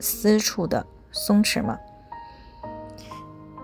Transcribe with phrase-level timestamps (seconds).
[0.00, 1.78] 私处的松弛吗？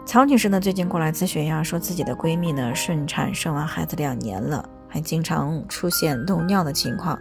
[0.06, 7.18] 曹女士呢，最近过来咨询呀，说自己的闺蜜呢顺产生完孩子两年了，还经常出现漏尿的情况。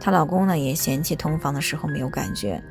[0.00, 2.62] 她老公呢也嫌弃同房的时候没有感觉，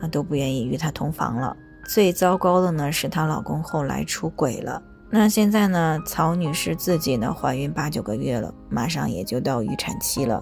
[0.00, 1.56] 啊都不愿意与她同房了。
[1.84, 4.82] 最糟糕的呢是她老公后来出轨了。
[5.10, 10.40] 那现在呢，曹女士自己呢怀孕八九个月了，马上也就到预产期了，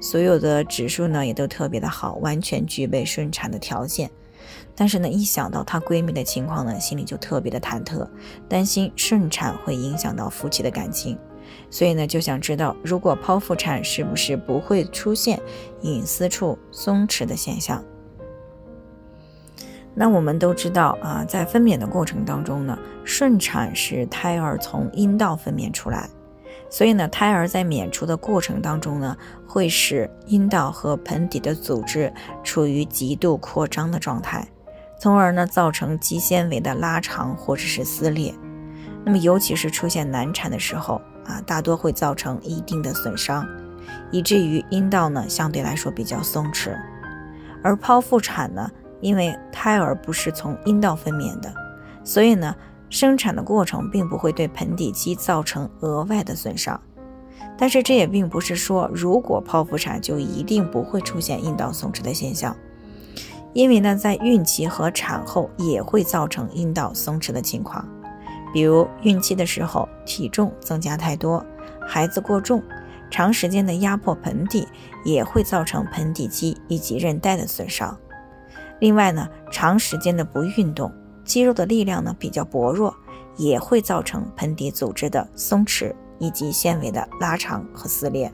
[0.00, 4.10] 所有的指数呢也都特别的好，完全具备顺产的条件。
[4.78, 8.08] 但是呢，一想到她闺蜜的情况呢，心里就特别的忐忑，
[8.48, 11.18] 担心顺产会影响到夫妻的感情，
[11.68, 15.40] 所以呢，就想知道如果剖腹产是不是不会出现
[15.80, 17.82] 隐私处松弛的现象？
[19.96, 26.08] 那我们都知道啊，在分娩的过程当中呢，顺产是胎儿从阴道分娩出来。
[26.70, 32.12] 所以呢，胎儿在娩出的过程当中呢，会使阴道和盆底的组织
[32.44, 34.46] 处于极度扩张的状态，
[34.98, 38.34] 从而呢造成肌纤维的拉长或者是撕裂。
[39.04, 43.46] 那么，尤其是出现难产的时候啊，大多会造成一定的损伤，
[44.10, 46.76] 以至于阴道呢相对来说比较松弛。
[47.62, 51.52] 而剖腹产呢，因为胎儿不是从阴道分娩的，
[52.04, 52.54] 所以呢。
[52.90, 56.80] 生产的过程并不会对盆底肌造成额外的损伤，
[57.54, 62.56] 但是这也并不是说如果剖腹产就一定不会出现阴道松弛的现象，
[63.58, 67.84] 因为呢，在孕期和产后也会造成阴道松弛的情况，
[68.54, 71.44] 比如孕期的时候体重增加太多，
[71.84, 72.62] 孩子过重，
[73.10, 74.68] 长时间的压迫盆底
[75.04, 77.98] 也会造成盆底肌以及韧带的损伤。
[78.78, 80.92] 另外呢，长时间的不运动。
[81.24, 82.94] 肌肉的力量呢比较薄弱，
[83.36, 88.32] 也会造成盆底组织的松弛以及纤维的拉长和撕裂。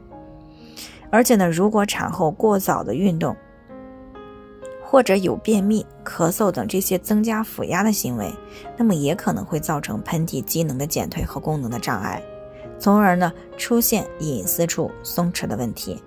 [1.10, 3.34] 而且呢，如果产后过早的运动，
[4.86, 8.32] 或者有便秘、咳嗽等这些增加腹压的行为，
[8.76, 12.22] 那么也可能会造成盆底机能的减退和功能的障碍，
[12.78, 16.00] 从而呢出现隐私处松弛的问题。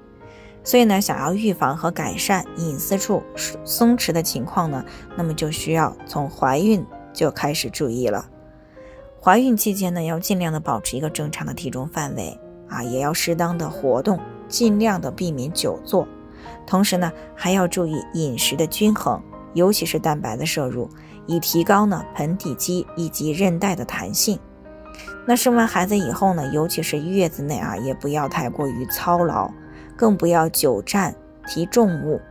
[0.63, 3.23] 所以呢，想要预防和改善隐私处
[3.65, 4.85] 松弛的情况呢，
[5.15, 8.25] 那么就需要从怀孕就开始注意了。
[9.21, 12.39] 怀孕期间呢，要尽量的保持一个正常的体重范围
[12.69, 16.07] 啊，也要适当的活动，尽量的避免久坐。
[16.65, 19.21] 同时呢，还要注意饮食的均衡，
[19.53, 20.89] 尤其是蛋白的摄入，
[21.25, 24.39] 以提高呢盆底肌以及韧带的弹性。
[25.25, 29.51] 那生完孩子以后呢，尤其是月子内啊，也不要太过于操劳。
[29.95, 31.15] 更不要久站
[31.47, 32.21] 提重物，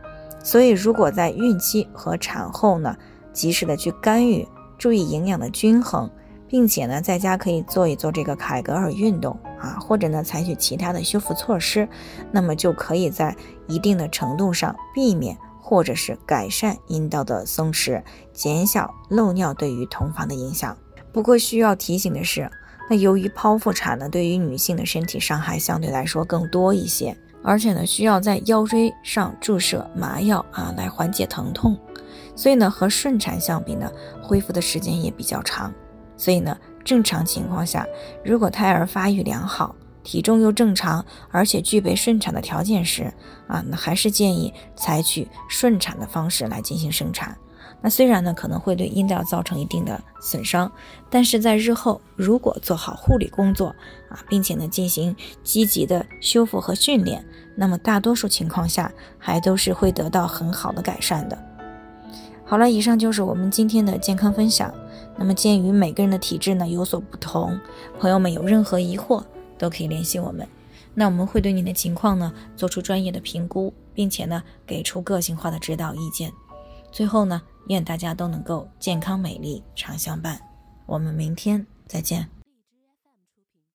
[0.41, 2.95] 所以如果在孕期和产后呢，
[3.33, 6.09] 及时的去干预，注意营养的均衡，
[6.47, 11.87] 并且呢，在家可以做一做这个凯格尔运动啊，或者呢，采取其他的修复措施，
[12.31, 13.35] 那么就可以在
[13.67, 18.01] 一定的程度上避免或者是改善阴道的松弛，
[18.33, 20.77] 减小漏尿对于同房的影响。
[21.11, 22.49] 不过需要提醒的是，
[22.89, 27.17] 那由于剖腹产呢，对于女性的身体伤害相对来说更多一些。
[27.43, 31.77] 而且呢，需要在腰椎上注射麻药啊，来缓解疼痛。
[32.35, 33.89] 所以呢，和顺产相比呢，
[34.21, 35.73] 恢复的时间也比较长。
[36.17, 37.85] 所以呢，正常情况下，
[38.25, 43.13] 如果胎儿发育良好，体重又正常，而且具备顺产的条件时，
[43.47, 47.37] 啊，那还是建议采取顺产的方式来进行生产。
[47.79, 50.71] 那虽然呢可能会对阴道造成一定的损伤，
[51.11, 53.67] 但是在日后如果做好护理工作
[54.09, 57.23] 啊，并且呢进行积极的修复和训练，
[57.55, 61.37] 那么大多数情况下还都是会得到很好的改善的。
[62.43, 64.73] 好了，以上就是我们今天的健康分享。
[65.17, 67.59] 那么鉴于每个人的体质呢有所不同，
[67.99, 69.23] 朋友们有任何疑惑
[69.57, 70.47] 都可以联系我们，
[70.93, 76.31] 那我们会对您的情况呢做出专业的评估，并且呢给出个性化的指导意见。
[76.91, 77.41] 最后呢。
[77.69, 80.39] 愿大家都能够健康美丽常相伴，
[80.85, 82.36] 我们明天再见。